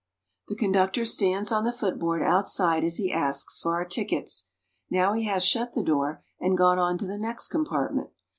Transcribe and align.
The 0.47 0.55
conductor 0.55 1.05
stands 1.05 1.51
on 1.51 1.63
the 1.63 1.71
footboard 1.71 2.23
outside 2.23 2.83
as 2.83 2.97
he 2.97 3.13
asks 3.13 3.59
for 3.59 3.75
our 3.75 3.85
tickets. 3.85 4.47
Now 4.89 5.13
he 5.13 5.25
has 5.25 5.45
shut 5.45 5.73
the 5.73 5.83
door 5.83 6.23
and 6.39 6.57
gone 6.57 6.79
on 6.79 6.97
to 6.97 7.05
the 7.05 7.19
next 7.19 7.49
compartment. 7.49 8.09